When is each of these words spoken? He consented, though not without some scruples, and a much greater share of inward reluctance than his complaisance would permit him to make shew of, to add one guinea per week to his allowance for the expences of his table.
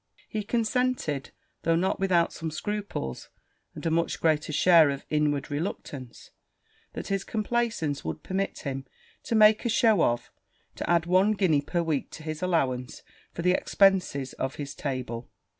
He 0.27 0.41
consented, 0.41 1.29
though 1.61 1.75
not 1.75 1.99
without 1.99 2.33
some 2.33 2.49
scruples, 2.49 3.29
and 3.75 3.85
a 3.85 3.91
much 3.91 4.19
greater 4.19 4.51
share 4.51 4.89
of 4.89 5.05
inward 5.11 5.51
reluctance 5.51 6.31
than 6.93 7.03
his 7.03 7.23
complaisance 7.23 8.03
would 8.03 8.23
permit 8.23 8.61
him 8.61 8.87
to 9.21 9.35
make 9.35 9.61
shew 9.69 10.01
of, 10.01 10.31
to 10.77 10.89
add 10.89 11.05
one 11.05 11.33
guinea 11.33 11.61
per 11.61 11.83
week 11.83 12.09
to 12.13 12.23
his 12.23 12.41
allowance 12.41 13.03
for 13.31 13.43
the 13.43 13.51
expences 13.53 14.33
of 14.39 14.55
his 14.55 14.73
table. 14.73 15.29